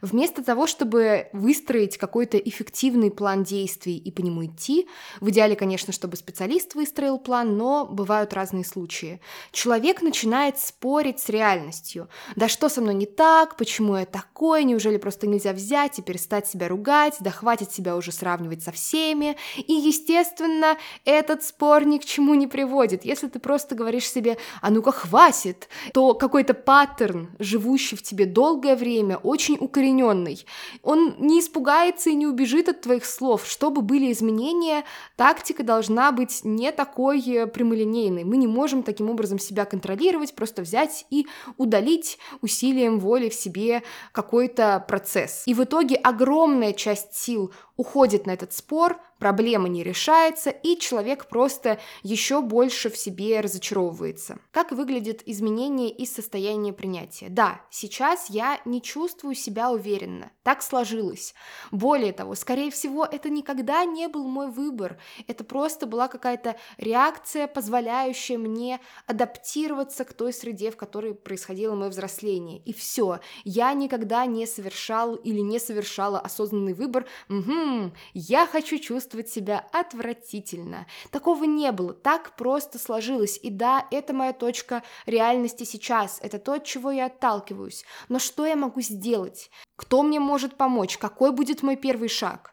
Вместо 0.00 0.42
того, 0.42 0.66
чтобы 0.66 1.28
выстроить 1.32 1.96
какой-то 1.96 2.36
эффективный 2.36 3.10
план 3.10 3.44
действий 3.44 3.96
и 3.96 4.10
по 4.10 4.20
нему 4.20 4.46
идти, 4.46 4.88
в 5.20 5.30
идеале, 5.30 5.54
конечно, 5.54 5.92
чтобы 5.92 6.16
специалист 6.16 6.74
выстроил 6.74 7.18
план, 7.18 7.56
но 7.56 7.86
бывают 7.86 8.32
разные 8.32 8.64
случаи. 8.64 9.20
Человек 9.52 10.02
начинает 10.02 10.58
спорить 10.58 11.20
с 11.20 11.28
реальностью. 11.28 12.08
Да 12.34 12.48
что 12.48 12.68
со 12.68 12.80
мной 12.80 12.94
не 12.94 13.06
так? 13.06 13.56
Почему 13.56 13.96
я 13.96 14.04
такой? 14.04 14.64
Неужели 14.64 14.96
просто 14.96 15.26
нельзя 15.26 15.52
взять 15.52 15.98
и 15.98 16.02
перестать 16.02 16.48
себя 16.48 16.68
ругать? 16.68 17.16
Да 17.20 17.30
хватит 17.30 17.72
себя 17.72 17.96
уже 17.96 18.10
сравнивать 18.10 18.62
со 18.62 18.72
всеми? 18.72 19.36
И, 19.56 19.72
естественно, 19.72 20.76
этот 21.04 21.44
спор 21.44 21.84
ни 21.84 21.98
к 21.98 22.04
чему 22.04 22.34
не 22.34 22.46
приводит. 22.46 23.04
Если 23.04 23.28
ты 23.28 23.38
просто 23.38 23.74
говоришь 23.74 24.10
себе, 24.10 24.36
а 24.60 24.70
ну-ка 24.70 24.92
хватит, 24.92 25.68
то 25.92 26.14
какой-то 26.14 26.54
паттерн, 26.54 27.30
живущий 27.62 27.96
в 27.96 28.02
тебе 28.02 28.26
долгое 28.26 28.76
время, 28.76 29.16
очень 29.16 29.56
укорененный, 29.60 30.44
он 30.82 31.14
не 31.18 31.40
испугается 31.40 32.10
и 32.10 32.14
не 32.14 32.26
убежит 32.26 32.68
от 32.68 32.80
твоих 32.80 33.04
слов. 33.04 33.46
Чтобы 33.46 33.82
были 33.82 34.12
изменения, 34.12 34.84
тактика 35.16 35.62
должна 35.62 36.12
быть 36.12 36.40
не 36.44 36.72
такой 36.72 37.20
э, 37.20 37.46
прямолинейной. 37.46 38.24
Мы 38.24 38.36
не 38.36 38.46
можем 38.46 38.82
таким 38.82 39.10
образом 39.10 39.38
себя 39.38 39.64
контролировать, 39.64 40.34
просто 40.34 40.62
взять 40.62 41.06
и 41.10 41.26
удалить 41.56 42.18
усилием 42.40 42.98
воли 42.98 43.28
в 43.28 43.34
себе 43.34 43.82
какой-то 44.12 44.84
процесс. 44.88 45.44
И 45.46 45.54
в 45.54 45.62
итоге 45.62 45.96
огромная 45.96 46.72
часть 46.72 47.14
сил 47.14 47.52
уходит 47.82 48.26
на 48.26 48.30
этот 48.30 48.52
спор, 48.52 49.00
проблема 49.18 49.68
не 49.68 49.82
решается, 49.82 50.50
и 50.50 50.78
человек 50.78 51.26
просто 51.26 51.80
еще 52.04 52.40
больше 52.40 52.90
в 52.90 52.96
себе 52.96 53.40
разочаровывается. 53.40 54.38
Как 54.52 54.70
выглядит 54.70 55.22
изменение 55.26 55.90
из 55.90 56.14
состояния 56.14 56.72
принятия? 56.72 57.26
Да, 57.28 57.60
сейчас 57.70 58.30
я 58.30 58.60
не 58.64 58.80
чувствую 58.80 59.34
себя 59.34 59.72
уверенно, 59.72 60.30
так 60.44 60.62
сложилось. 60.62 61.34
Более 61.72 62.12
того, 62.12 62.36
скорее 62.36 62.70
всего, 62.70 63.04
это 63.04 63.30
никогда 63.30 63.84
не 63.84 64.06
был 64.06 64.28
мой 64.28 64.48
выбор, 64.48 64.98
это 65.26 65.42
просто 65.42 65.86
была 65.86 66.06
какая-то 66.06 66.54
реакция, 66.76 67.48
позволяющая 67.48 68.38
мне 68.38 68.80
адаптироваться 69.08 70.04
к 70.04 70.12
той 70.12 70.32
среде, 70.32 70.70
в 70.70 70.76
которой 70.76 71.14
происходило 71.14 71.74
мое 71.74 71.88
взросление. 71.88 72.60
И 72.64 72.72
все, 72.72 73.18
я 73.42 73.72
никогда 73.72 74.24
не 74.26 74.46
совершал 74.46 75.16
или 75.16 75.40
не 75.40 75.58
совершала 75.58 76.20
осознанный 76.20 76.74
выбор, 76.74 77.06
угу, 77.28 77.71
«Ммм, 77.72 77.94
я 78.12 78.46
хочу 78.46 78.78
чувствовать 78.78 79.30
себя 79.30 79.66
отвратительно». 79.72 80.86
Такого 81.10 81.44
не 81.44 81.72
было, 81.72 81.94
так 81.94 82.36
просто 82.36 82.78
сложилось. 82.78 83.38
И 83.42 83.50
да, 83.50 83.86
это 83.90 84.12
моя 84.12 84.34
точка 84.34 84.82
реальности 85.06 85.64
сейчас, 85.64 86.18
это 86.22 86.38
то, 86.38 86.52
от 86.52 86.64
чего 86.64 86.90
я 86.90 87.06
отталкиваюсь. 87.06 87.84
Но 88.10 88.18
что 88.18 88.44
я 88.44 88.56
могу 88.56 88.82
сделать? 88.82 89.50
Кто 89.76 90.02
мне 90.02 90.20
может 90.20 90.56
помочь? 90.56 90.98
Какой 90.98 91.32
будет 91.32 91.62
мой 91.62 91.76
первый 91.76 92.08
шаг? 92.08 92.51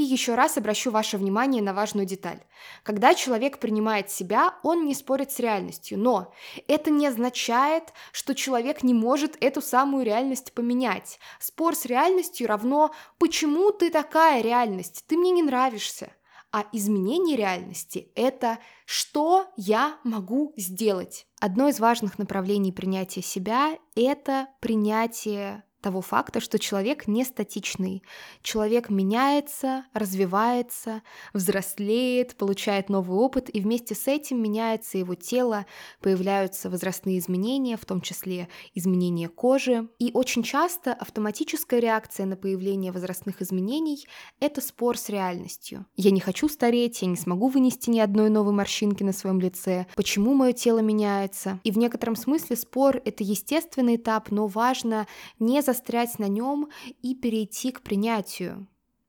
И 0.00 0.02
еще 0.02 0.34
раз 0.34 0.56
обращу 0.56 0.90
ваше 0.90 1.18
внимание 1.18 1.60
на 1.62 1.74
важную 1.74 2.06
деталь. 2.06 2.40
Когда 2.84 3.12
человек 3.14 3.58
принимает 3.58 4.10
себя, 4.10 4.54
он 4.62 4.86
не 4.86 4.94
спорит 4.94 5.30
с 5.30 5.38
реальностью, 5.38 5.98
но 5.98 6.32
это 6.68 6.90
не 6.90 7.06
означает, 7.06 7.92
что 8.10 8.34
человек 8.34 8.82
не 8.82 8.94
может 8.94 9.36
эту 9.42 9.60
самую 9.60 10.06
реальность 10.06 10.54
поменять. 10.54 11.20
Спор 11.38 11.76
с 11.76 11.84
реальностью 11.84 12.48
равно 12.48 12.92
«почему 13.18 13.72
ты 13.72 13.90
такая 13.90 14.40
реальность? 14.40 15.04
Ты 15.06 15.18
мне 15.18 15.32
не 15.32 15.42
нравишься». 15.42 16.10
А 16.50 16.64
изменение 16.72 17.36
реальности– 17.36 18.10
это 18.14 18.58
что 18.86 19.48
я 19.56 19.98
могу 20.02 20.54
сделать. 20.56 21.26
Одно 21.40 21.68
из 21.68 21.78
важных 21.78 22.18
направлений 22.18 22.72
принятия 22.72 23.22
себя– 23.22 23.76
это 23.94 24.48
принятие 24.60 25.62
того 25.80 26.00
факта, 26.00 26.40
что 26.40 26.58
человек 26.58 27.06
не 27.06 27.24
статичный. 27.24 28.02
Человек 28.42 28.90
меняется, 28.90 29.84
развивается, 29.94 31.02
взрослеет, 31.32 32.36
получает 32.36 32.88
новый 32.88 33.18
опыт, 33.18 33.54
и 33.54 33.60
вместе 33.60 33.94
с 33.94 34.06
этим 34.06 34.42
меняется 34.42 34.98
его 34.98 35.14
тело, 35.14 35.66
появляются 36.00 36.70
возрастные 36.70 37.18
изменения, 37.18 37.76
в 37.76 37.84
том 37.84 38.00
числе 38.00 38.48
изменения 38.74 39.28
кожи. 39.28 39.88
И 39.98 40.10
очень 40.14 40.42
часто 40.42 40.92
автоматическая 40.92 41.80
реакция 41.80 42.26
на 42.26 42.36
появление 42.36 42.92
возрастных 42.92 43.42
изменений– 43.42 44.06
это 44.40 44.60
спор 44.60 44.98
с 44.98 45.08
реальностью. 45.08 45.86
Я 45.96 46.10
не 46.10 46.20
хочу 46.20 46.48
стареть, 46.48 47.02
я 47.02 47.08
не 47.08 47.16
смогу 47.16 47.48
вынести 47.48 47.90
ни 47.90 48.00
одной 48.00 48.30
новой 48.30 48.52
морщинки 48.52 49.02
на 49.02 49.12
своем 49.12 49.40
лице, 49.40 49.86
почему 49.96 50.34
мое 50.34 50.52
тело 50.52 50.80
меняется. 50.80 51.60
И 51.64 51.70
в 51.70 51.78
некотором 51.78 52.16
смысле 52.16 52.56
спор– 52.56 53.00
это 53.04 53.24
естественный 53.24 53.96
этап, 53.96 54.30
но 54.30 54.46
важно 54.46 55.06
не 55.38 55.62
застрять 55.72 56.18
на 56.18 56.28
нем 56.28 56.68
и 57.02 57.14
перейти 57.14 57.70
к 57.70 57.82
принятию. 57.82 58.66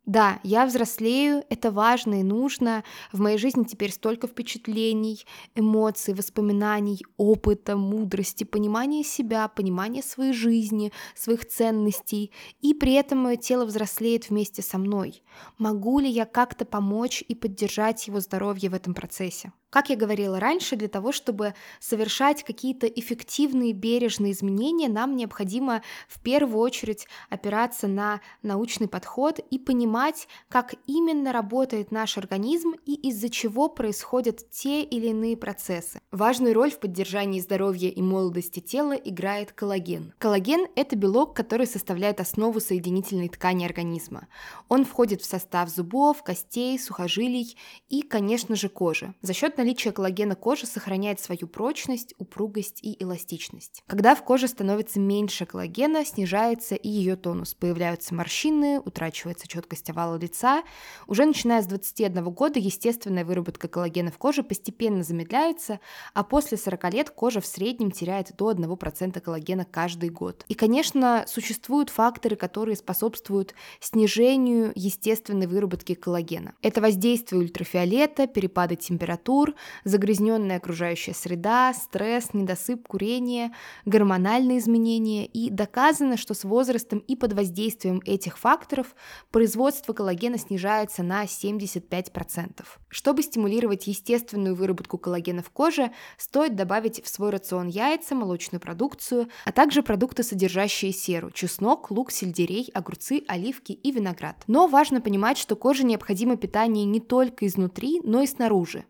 Да, 0.07 0.39
я 0.43 0.65
взрослею, 0.65 1.43
это 1.49 1.71
важно 1.71 2.21
и 2.21 2.23
нужно. 2.23 2.83
В 3.13 3.19
моей 3.21 3.37
жизни 3.37 3.63
теперь 3.63 3.91
столько 3.91 4.27
впечатлений, 4.27 5.25
эмоций, 5.55 6.15
воспоминаний, 6.15 7.05
опыта, 7.17 7.77
мудрости, 7.77 8.43
понимания 8.43 9.03
себя, 9.03 9.47
понимания 9.47 10.01
своей 10.01 10.33
жизни, 10.33 10.91
своих 11.15 11.47
ценностей. 11.47 12.31
И 12.61 12.73
при 12.73 12.93
этом 12.93 13.19
мое 13.19 13.35
тело 13.35 13.63
взрослеет 13.65 14.29
вместе 14.29 14.63
со 14.63 14.79
мной. 14.79 15.21
Могу 15.57 15.99
ли 15.99 16.09
я 16.09 16.25
как-то 16.25 16.65
помочь 16.65 17.23
и 17.27 17.35
поддержать 17.35 18.07
его 18.07 18.19
здоровье 18.19 18.69
в 18.69 18.73
этом 18.73 18.93
процессе? 18.93 19.51
Как 19.71 19.89
я 19.89 19.95
говорила 19.95 20.37
раньше, 20.37 20.75
для 20.75 20.89
того, 20.89 21.13
чтобы 21.13 21.53
совершать 21.79 22.43
какие-то 22.43 22.87
эффективные 22.87 23.71
бережные 23.71 24.33
изменения, 24.33 24.89
нам 24.89 25.15
необходимо 25.15 25.81
в 26.09 26.19
первую 26.19 26.59
очередь 26.59 27.07
опираться 27.29 27.87
на 27.87 28.19
научный 28.43 28.89
подход 28.89 29.39
и 29.39 29.57
понимать, 29.57 30.27
как 30.49 30.75
именно 30.87 31.31
работает 31.31 31.89
наш 31.89 32.17
организм 32.17 32.73
и 32.85 32.95
из-за 32.95 33.29
чего 33.29 33.69
происходят 33.69 34.49
те 34.49 34.83
или 34.83 35.07
иные 35.07 35.37
процессы. 35.37 36.01
Важную 36.11 36.53
роль 36.53 36.71
в 36.71 36.79
поддержании 36.79 37.39
здоровья 37.39 37.87
и 37.87 38.01
молодости 38.01 38.59
тела 38.59 38.93
играет 38.93 39.53
коллаген. 39.53 40.13
Коллаген– 40.17 40.67
это 40.75 40.97
белок, 40.97 41.33
который 41.33 41.65
составляет 41.65 42.19
основу 42.19 42.59
соединительной 42.59 43.29
ткани 43.29 43.63
организма. 43.63 44.27
Он 44.67 44.83
входит 44.83 45.20
в 45.21 45.25
состав 45.25 45.69
зубов, 45.69 46.23
костей, 46.23 46.77
сухожилий 46.79 47.57
и, 47.89 48.01
конечно 48.01 48.55
же, 48.55 48.69
кожи. 48.69 49.13
За 49.21 49.33
счет 49.33 49.57
наличие 49.57 49.93
коллагена 49.93 50.35
кожи 50.35 50.65
сохраняет 50.65 51.19
свою 51.19 51.47
прочность, 51.47 52.13
упругость 52.17 52.79
и 52.81 53.01
эластичность. 53.01 53.83
Когда 53.87 54.15
в 54.15 54.23
коже 54.23 54.47
становится 54.47 54.99
меньше 54.99 55.45
коллагена, 55.45 56.05
снижается 56.05 56.75
и 56.75 56.89
ее 56.89 57.15
тонус, 57.15 57.53
появляются 57.53 58.15
морщины, 58.15 58.79
утрачивается 58.79 59.47
четкость 59.47 59.89
овала 59.89 60.17
лица. 60.17 60.63
Уже 61.07 61.25
начиная 61.25 61.61
с 61.61 61.67
21 61.67 62.23
года 62.31 62.59
естественная 62.59 63.25
выработка 63.25 63.67
коллагена 63.67 64.11
в 64.11 64.17
коже 64.17 64.43
постепенно 64.43 65.03
замедляется, 65.03 65.79
а 66.13 66.23
после 66.23 66.57
40 66.57 66.93
лет 66.93 67.09
кожа 67.09 67.41
в 67.41 67.45
среднем 67.45 67.91
теряет 67.91 68.35
до 68.35 68.51
1% 68.51 69.19
коллагена 69.19 69.65
каждый 69.65 70.09
год. 70.09 70.45
И, 70.47 70.53
конечно, 70.53 71.25
существуют 71.27 71.89
факторы, 71.89 72.35
которые 72.35 72.75
способствуют 72.75 73.53
снижению 73.79 74.71
естественного 74.75 75.10
естественной 75.11 75.47
выработки 75.47 75.93
коллагена. 75.93 76.53
Это 76.61 76.81
воздействие 76.81 77.41
ультрафиолета, 77.41 78.27
перепады 78.27 78.75
температур, 78.75 79.53
загрязненная 79.83 80.57
окружающая 80.57 81.13
среда, 81.13 81.73
стресс, 81.73 82.33
недосып, 82.33 82.87
курение, 82.87 83.51
гормональные 83.85 84.59
изменения. 84.59 85.25
И 85.25 85.49
доказано, 85.49 86.17
что 86.17 86.33
с 86.33 86.43
возрастом 86.43 86.99
и 86.99 87.15
под 87.15 87.33
воздействием 87.33 88.01
этих 88.05 88.37
факторов 88.37 88.95
производство 89.31 89.93
коллагена 89.93 90.37
снижается 90.37 91.03
на 91.03 91.25
75%. 91.25 92.63
Чтобы 92.89 93.23
стимулировать 93.23 93.87
естественную 93.87 94.55
выработку 94.55 94.97
коллагена 94.97 95.41
в 95.41 95.49
коже, 95.49 95.91
стоит 96.17 96.55
добавить 96.55 97.03
в 97.03 97.07
свой 97.07 97.31
рацион 97.31 97.67
яйца, 97.67 98.15
молочную 98.15 98.61
продукцию, 98.61 99.27
а 99.45 99.51
также 99.51 99.83
продукты, 99.83 100.23
содержащие 100.23 100.93
серу– 100.93 101.31
чеснок, 101.33 101.91
лук, 101.91 102.11
сельдерей, 102.11 102.69
огурцы, 102.73 103.23
оливки 103.27 103.71
и 103.71 103.91
виноград. 103.91 104.43
Но 104.47 104.67
важно 104.67 105.00
понимать, 105.01 105.37
что 105.37 105.55
коже 105.55 105.83
необходимо 105.83 106.37
питание 106.37 106.85
не 106.85 106.99
только 106.99 107.45
изнутри, 107.47 107.99
но 108.03 108.21
и 108.21 108.27
снаружи. 108.27 108.85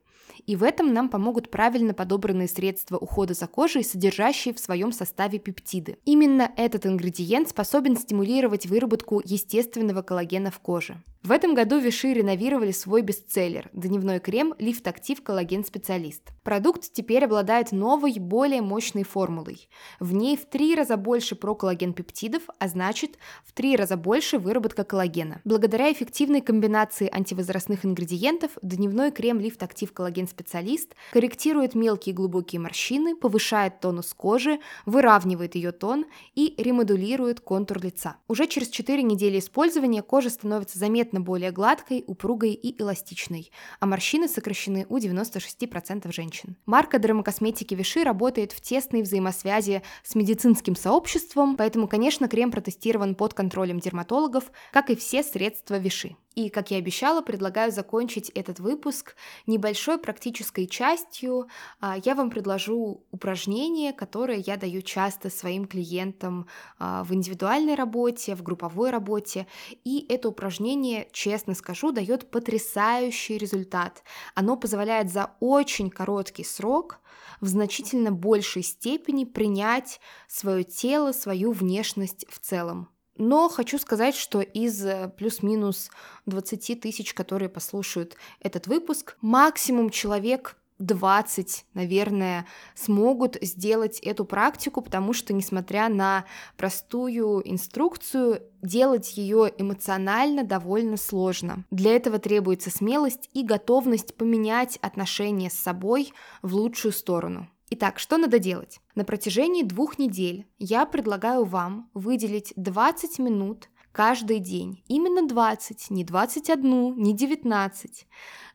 И 0.45 0.55
в 0.55 0.63
этом 0.63 0.93
нам 0.93 1.09
помогут 1.09 1.49
правильно 1.49 1.93
подобранные 1.93 2.47
средства 2.47 2.97
ухода 2.97 3.33
за 3.33 3.47
кожей, 3.47 3.83
содержащие 3.83 4.53
в 4.53 4.59
своем 4.59 4.91
составе 4.91 5.39
пептиды. 5.39 5.97
Именно 6.05 6.51
этот 6.57 6.85
ингредиент 6.85 7.49
способен 7.49 7.95
стимулировать 7.97 8.65
выработку 8.65 9.21
естественного 9.23 10.01
коллагена 10.01 10.51
в 10.51 10.59
коже. 10.59 11.01
В 11.23 11.31
этом 11.31 11.53
году 11.53 11.77
Виши 11.77 12.13
реновировали 12.13 12.71
свой 12.71 13.03
бестселлер– 13.03 13.69
дневной 13.73 14.19
крем 14.19 14.55
Lift 14.57 14.85
Active 14.85 15.21
Коллаген 15.21 15.63
Специалист. 15.63 16.23
Продукт 16.41 16.91
теперь 16.91 17.25
обладает 17.25 17.71
новой, 17.71 18.17
более 18.17 18.63
мощной 18.63 19.03
формулой. 19.03 19.69
В 19.99 20.13
ней 20.13 20.35
в 20.35 20.47
три 20.47 20.73
раза 20.73 20.97
больше 20.97 21.35
проколлаген 21.35 21.93
пептидов, 21.93 22.41
а 22.57 22.67
значит 22.67 23.19
в 23.45 23.53
три 23.53 23.75
раза 23.75 23.97
больше 23.97 24.39
выработка 24.39 24.83
коллагена. 24.83 25.41
Благодаря 25.43 25.91
эффективной 25.91 26.41
комбинации 26.41 27.07
антивозрастных 27.13 27.85
ингредиентов 27.85 28.53
дневной 28.63 29.11
крем 29.11 29.37
Lift 29.37 29.59
Active 29.59 29.93
Коллаген 29.93 30.27
Специалист 30.27 30.95
корректирует 31.13 31.75
мелкие 31.75 32.15
глубокие 32.15 32.59
морщины, 32.59 33.15
повышает 33.15 33.79
тонус 33.79 34.11
кожи, 34.15 34.59
выравнивает 34.87 35.53
ее 35.53 35.71
тон 35.71 36.07
и 36.33 36.55
ремодулирует 36.57 37.41
контур 37.41 37.79
лица. 37.79 38.15
Уже 38.27 38.47
через 38.47 38.69
4 38.69 39.03
недели 39.03 39.37
использования 39.37 40.01
кожа 40.01 40.31
становится 40.31 40.79
заметно 40.79 41.10
заметно 41.11 41.21
более 41.21 41.51
гладкой, 41.51 42.03
упругой 42.07 42.53
и 42.53 42.81
эластичной, 42.81 43.51
а 43.79 43.85
морщины 43.85 44.27
сокращены 44.27 44.85
у 44.89 44.97
96% 44.97 46.11
женщин. 46.11 46.55
Марка 46.65 46.99
дермокосметики 46.99 47.75
Виши 47.75 48.03
работает 48.03 48.51
в 48.53 48.61
тесной 48.61 49.01
взаимосвязи 49.01 49.81
с 50.03 50.15
медицинским 50.15 50.75
сообществом, 50.75 51.57
поэтому, 51.57 51.87
конечно, 51.87 52.27
крем 52.27 52.51
протестирован 52.51 53.15
под 53.15 53.33
контролем 53.33 53.79
дерматологов, 53.79 54.51
как 54.71 54.89
и 54.89 54.95
все 54.95 55.23
средства 55.23 55.77
Виши. 55.77 56.15
И, 56.35 56.49
как 56.49 56.71
я 56.71 56.77
обещала, 56.77 57.21
предлагаю 57.21 57.71
закончить 57.71 58.29
этот 58.29 58.59
выпуск 58.59 59.15
небольшой 59.47 59.97
практической 59.97 60.65
частью. 60.65 61.47
А, 61.81 61.97
я 62.05 62.15
вам 62.15 62.29
предложу 62.29 63.03
упражнение, 63.11 63.91
которое 63.91 64.37
я 64.37 64.55
даю 64.55 64.81
часто 64.81 65.29
своим 65.29 65.65
клиентам 65.65 66.47
а, 66.79 67.03
в 67.03 67.13
индивидуальной 67.13 67.75
работе, 67.75 68.35
в 68.35 68.43
групповой 68.43 68.91
работе. 68.91 69.45
И 69.83 70.05
это 70.07 70.29
упражнение, 70.29 71.00
честно 71.11 71.55
скажу, 71.55 71.91
дает 71.91 72.29
потрясающий 72.31 73.37
результат. 73.37 74.03
Оно 74.35 74.57
позволяет 74.57 75.11
за 75.11 75.31
очень 75.39 75.89
короткий 75.89 76.43
срок 76.43 76.99
в 77.39 77.47
значительно 77.47 78.11
большей 78.11 78.63
степени 78.63 79.25
принять 79.25 79.99
свое 80.27 80.63
тело, 80.63 81.11
свою 81.11 81.51
внешность 81.51 82.25
в 82.29 82.39
целом. 82.39 82.89
Но 83.17 83.49
хочу 83.49 83.77
сказать, 83.77 84.15
что 84.15 84.41
из 84.41 84.83
э, 84.85 85.11
плюс-минус 85.17 85.91
20 86.25 86.79
тысяч, 86.79 87.13
которые 87.13 87.49
послушают 87.49 88.15
этот 88.39 88.67
выпуск, 88.67 89.17
максимум 89.21 89.89
человек 89.89 90.55
20, 90.81 91.65
наверное, 91.73 92.45
смогут 92.75 93.37
сделать 93.41 93.99
эту 93.99 94.25
практику, 94.25 94.81
потому 94.81 95.13
что, 95.13 95.33
несмотря 95.33 95.89
на 95.89 96.25
простую 96.57 97.41
инструкцию, 97.49 98.41
делать 98.61 99.17
ее 99.17 99.51
эмоционально 99.57 100.43
довольно 100.43 100.97
сложно. 100.97 101.65
Для 101.71 101.95
этого 101.95 102.19
требуется 102.19 102.69
смелость 102.69 103.29
и 103.33 103.43
готовность 103.43 104.15
поменять 104.15 104.77
отношения 104.81 105.49
с 105.49 105.53
собой 105.53 106.13
в 106.41 106.55
лучшую 106.55 106.91
сторону. 106.91 107.47
Итак, 107.69 107.99
что 107.99 108.17
надо 108.17 108.37
делать? 108.37 108.81
На 108.95 109.05
протяжении 109.05 109.63
двух 109.63 109.97
недель 109.97 110.45
я 110.59 110.85
предлагаю 110.85 111.45
вам 111.45 111.89
выделить 111.93 112.51
20 112.57 113.17
минут 113.19 113.69
каждый 113.93 114.39
день. 114.39 114.83
Именно 114.87 115.27
20, 115.27 115.89
не 115.89 116.03
21, 116.03 116.97
не 116.97 117.13
19. 117.15 118.07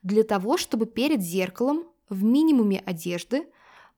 Для 0.03 0.23
того, 0.23 0.57
чтобы 0.57 0.85
перед 0.85 1.21
зеркалом 1.21 1.85
в 2.09 2.23
минимуме 2.23 2.81
одежды 2.85 3.47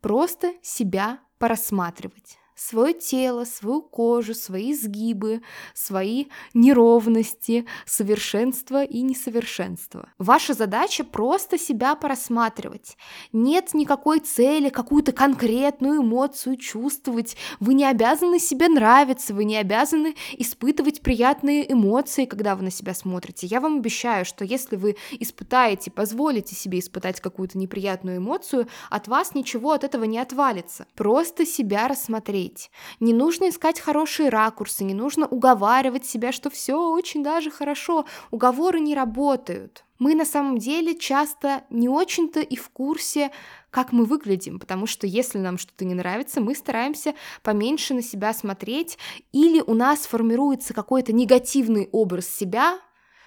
просто 0.01 0.53
себя 0.61 1.19
порассматривать 1.37 2.37
свое 2.59 2.93
тело, 2.93 3.45
свою 3.45 3.81
кожу, 3.81 4.33
свои 4.33 4.73
сгибы, 4.73 5.41
свои 5.73 6.25
неровности, 6.53 7.65
совершенство 7.85 8.83
и 8.83 9.01
несовершенство. 9.01 10.09
Ваша 10.17 10.53
задача 10.53 11.03
просто 11.03 11.57
себя 11.57 11.95
порассматривать. 11.95 12.97
Нет 13.31 13.73
никакой 13.73 14.19
цели 14.19 14.69
какую-то 14.69 15.13
конкретную 15.13 16.01
эмоцию 16.01 16.57
чувствовать. 16.57 17.37
Вы 17.59 17.75
не 17.75 17.85
обязаны 17.85 18.39
себе 18.39 18.67
нравиться, 18.67 19.33
вы 19.33 19.45
не 19.45 19.55
обязаны 19.55 20.15
испытывать 20.37 21.01
приятные 21.01 21.71
эмоции, 21.71 22.25
когда 22.25 22.55
вы 22.55 22.63
на 22.63 22.71
себя 22.71 22.93
смотрите. 22.93 23.47
Я 23.47 23.61
вам 23.61 23.77
обещаю, 23.77 24.25
что 24.25 24.43
если 24.43 24.75
вы 24.75 24.97
испытаете, 25.11 25.91
позволите 25.91 26.55
себе 26.55 26.79
испытать 26.79 27.21
какую-то 27.21 27.57
неприятную 27.57 28.17
эмоцию, 28.17 28.67
от 28.89 29.07
вас 29.07 29.33
ничего 29.33 29.71
от 29.71 29.85
этого 29.85 30.03
не 30.03 30.19
отвалится. 30.19 30.85
Просто 30.95 31.45
себя 31.45 31.87
рассмотреть 31.87 32.48
говорить. 32.49 32.71
Не 32.99 33.13
нужно 33.13 33.49
искать 33.49 33.79
хорошие 33.79 34.29
ракурсы, 34.29 34.83
не 34.83 34.93
нужно 34.93 35.27
уговаривать 35.27 36.05
себя, 36.05 36.31
что 36.31 36.49
все 36.49 36.75
очень 36.91 37.23
даже 37.23 37.51
хорошо. 37.51 38.05
Уговоры 38.31 38.79
не 38.79 38.95
работают. 38.95 39.83
Мы 39.99 40.15
на 40.15 40.25
самом 40.25 40.57
деле 40.57 40.97
часто 40.97 41.63
не 41.69 41.89
очень-то 41.89 42.39
и 42.39 42.55
в 42.55 42.69
курсе, 42.69 43.31
как 43.69 43.91
мы 43.91 44.05
выглядим, 44.05 44.59
потому 44.59 44.87
что 44.87 45.05
если 45.05 45.39
нам 45.39 45.57
что-то 45.57 45.83
не 45.85 45.93
нравится, 45.93 46.39
мы 46.39 46.55
стараемся 46.55 47.13
поменьше 47.43 47.93
на 47.93 48.01
себя 48.01 48.33
смотреть, 48.33 48.97
или 49.33 49.61
у 49.61 49.73
нас 49.73 50.07
формируется 50.07 50.73
какой-то 50.73 51.11
негативный 51.11 51.89
образ 51.91 52.27
себя, 52.27 52.79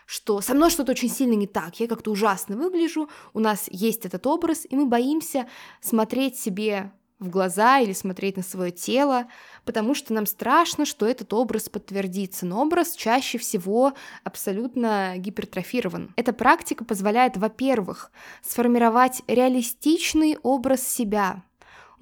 что 0.07 0.41
со 0.41 0.55
мной 0.55 0.71
что-то 0.71 0.93
очень 0.93 1.11
сильно 1.11 1.35
не 1.35 1.47
так, 1.47 1.79
я 1.79 1.87
как-то 1.87 2.11
ужасно 2.11 2.57
выгляжу, 2.57 3.11
у 3.35 3.41
нас 3.41 3.67
есть 3.71 4.07
этот 4.07 4.27
образ, 4.27 4.67
и 4.69 4.75
мы 4.75 4.87
боимся 4.87 5.47
смотреть 5.83 6.39
себе 6.39 6.93
в 7.23 7.31
глаза 7.31 7.79
или 7.81 7.93
смотреть 7.93 8.37
на 8.37 8.43
свое 8.43 8.71
тело, 8.71 9.27
потому 9.65 9.95
что 9.95 10.13
нам 10.13 10.27
страшно, 10.27 10.85
что 10.85 11.07
этот 11.07 11.33
образ 11.33 11.69
подтвердится. 11.69 12.47
Но 12.47 12.61
образ 12.63 12.95
чаще 12.95 13.39
всего 13.39 13.93
абсолютно 14.25 15.15
гипертрофирован. 15.17 16.13
Эта 16.17 16.33
практика 16.33 16.85
позволяет, 16.85 17.37
во-первых, 17.37 18.11
сформировать 18.43 19.23
реалистичный 19.27 20.37
образ 20.43 20.87
себя, 20.87 21.43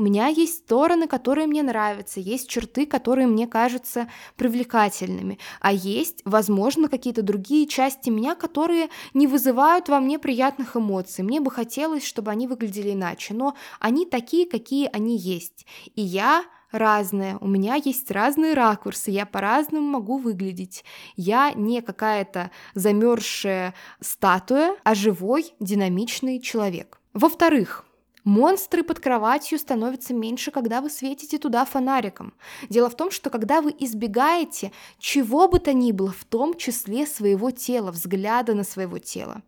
у 0.01 0.03
меня 0.03 0.29
есть 0.29 0.65
стороны, 0.65 1.07
которые 1.07 1.47
мне 1.47 1.63
нравятся, 1.63 2.21
есть 2.21 2.49
черты, 2.49 2.87
которые 2.87 3.27
мне 3.27 3.47
кажутся 3.47 4.09
привлекательными, 4.37 5.39
а 5.61 5.75
есть, 5.75 6.23
возможно, 6.25 6.89
какие-то 6.89 7.21
другие 7.21 7.67
части 7.67 8.09
меня, 8.09 8.35
которые 8.35 8.89
не 9.13 9.27
вызывают 9.27 9.91
во 9.91 10.01
мне 10.01 10.19
приятных 10.19 10.75
эмоций. 10.75 11.23
Мне 11.23 11.39
бы 11.39 11.51
хотелось, 11.51 12.07
чтобы 12.07 12.31
они 12.31 12.47
выглядели 12.47 12.93
иначе, 12.95 13.35
но 13.35 13.55
они 13.79 14.07
такие, 14.07 14.47
какие 14.47 14.89
они 14.91 15.19
есть. 15.19 15.67
И 15.95 16.01
я 16.01 16.45
разная, 16.73 17.37
у 17.39 17.47
меня 17.47 17.75
есть 17.75 18.11
разные 18.11 18.55
ракурсы, 18.55 19.11
я 19.11 19.27
по-разному 19.27 19.87
могу 19.87 20.17
выглядеть. 20.17 20.83
Я 21.17 21.53
не 21.53 21.83
какая-то 21.83 22.51
замерзшая 22.73 23.75
статуя, 24.01 24.77
а 24.83 24.95
живой, 24.95 25.53
динамичный 25.61 26.41
человек. 26.41 27.01
Во-вторых, 27.13 27.85
Монстры 28.25 28.83
под 28.83 29.01
кроватью 29.01 29.59
становятся 29.59 30.15
меньше, 30.15 30.51
когда 30.51 30.81
вы 30.81 30.91
светите 30.91 31.39
туда 31.39 31.65
фонариком. 31.65 32.35
Дело 32.69 32.91
в 32.91 32.97
том, 32.97 33.11
что 33.11 33.31
когда 33.31 33.63
вы 33.63 33.75
избегаете 33.79 34.73
чего 34.99 35.49
бы 35.49 35.59
то 35.59 35.73
ни 35.73 35.93
было, 35.93 36.13
в 36.13 36.25
том 36.25 36.57
числе 36.57 37.07
своего 37.07 37.51
тела, 37.51 37.91
взгляда 37.91 38.55
на 38.55 38.65
своего 38.65 38.99
тела, 38.99 39.43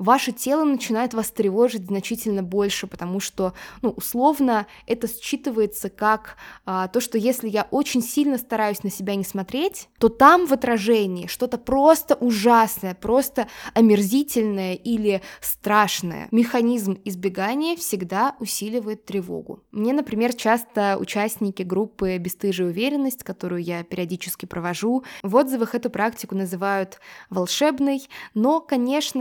ваше 0.00 0.32
тело 0.32 0.64
начинает 0.64 1.14
вас 1.14 1.30
тревожить 1.30 1.86
значительно 1.86 2.42
больше, 2.42 2.86
потому 2.86 3.20
что, 3.20 3.52
ну, 3.82 3.90
условно, 3.90 4.66
это 4.86 5.06
считывается 5.06 5.90
как 5.90 6.36
а, 6.64 6.88
то, 6.88 7.00
что 7.00 7.18
если 7.18 7.48
я 7.48 7.68
очень 7.70 8.02
сильно 8.02 8.38
стараюсь 8.38 8.82
на 8.82 8.90
себя 8.90 9.14
не 9.14 9.24
смотреть, 9.24 9.88
то 9.98 10.08
там 10.08 10.46
в 10.46 10.52
отражении 10.52 11.26
что-то 11.26 11.58
просто 11.58 12.14
ужасное, 12.14 12.94
просто 12.94 13.46
омерзительное 13.74 14.74
или 14.74 15.20
страшное. 15.42 16.28
Механизм 16.30 16.98
избегания 17.04 17.76
всегда 17.76 18.36
усиливает 18.40 19.04
тревогу. 19.04 19.62
Мне, 19.70 19.92
например, 19.92 20.32
часто 20.32 20.96
участники 20.98 21.62
группы 21.62 22.16
«Бестыжая 22.16 22.68
уверенность», 22.68 23.22
которую 23.22 23.62
я 23.62 23.84
периодически 23.84 24.46
провожу, 24.46 25.04
в 25.22 25.36
отзывах 25.36 25.74
эту 25.74 25.90
практику 25.90 26.34
называют 26.34 27.00
волшебной, 27.28 28.08
но, 28.32 28.60
конечно, 28.60 29.20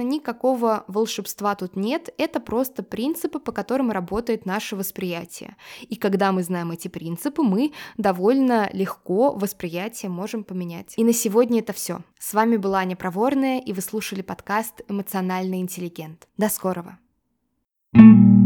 никакого 0.69 0.83
волшебства 0.87 1.55
тут 1.55 1.75
нет, 1.75 2.09
это 2.17 2.39
просто 2.39 2.83
принципы, 2.83 3.39
по 3.39 3.51
которым 3.51 3.91
работает 3.91 4.45
наше 4.45 4.75
восприятие. 4.75 5.55
И 5.81 5.95
когда 5.95 6.31
мы 6.31 6.43
знаем 6.43 6.71
эти 6.71 6.87
принципы, 6.87 7.41
мы 7.41 7.71
довольно 7.97 8.69
легко 8.73 9.31
восприятие 9.31 10.09
можем 10.09 10.43
поменять. 10.43 10.93
И 10.97 11.03
на 11.03 11.13
сегодня 11.13 11.59
это 11.59 11.73
все. 11.73 12.01
С 12.19 12.33
вами 12.33 12.57
была 12.57 12.79
Аня 12.79 12.95
Проворная, 12.95 13.59
и 13.59 13.73
вы 13.73 13.81
слушали 13.81 14.21
подкаст 14.21 14.81
«Эмоциональный 14.87 15.59
интеллигент». 15.59 16.27
До 16.37 16.49
скорого! 16.49 16.97
thank 17.91 18.03
you 18.03 18.38